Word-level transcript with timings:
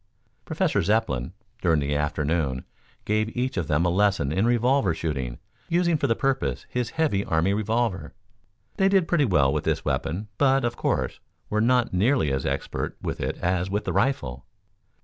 Professor 0.45 0.81
Zepplin, 0.81 1.31
during 1.61 1.79
the 1.79 1.95
afternoon, 1.95 2.65
gave 3.05 3.37
each 3.37 3.55
of 3.55 3.67
them 3.67 3.85
a 3.85 3.89
lesson 3.89 4.31
in 4.31 4.47
revolver 4.47 4.95
shooting, 4.95 5.37
using 5.69 5.95
for 5.95 6.07
the 6.07 6.15
purpose, 6.15 6.65
his 6.69 6.89
heavy 6.97 7.23
army 7.23 7.53
revolver. 7.53 8.11
They 8.77 8.89
did 8.89 9.07
pretty 9.07 9.25
well 9.25 9.53
with 9.53 9.63
this 9.63 9.85
weapon, 9.85 10.27
but, 10.39 10.65
of 10.65 10.75
course, 10.75 11.19
were 11.51 11.61
not 11.61 11.93
nearly 11.93 12.31
as 12.31 12.47
expert 12.47 12.97
with 12.99 13.19
it 13.19 13.37
as 13.37 13.69
with 13.69 13.83
the 13.83 13.93
rifle. 13.93 14.47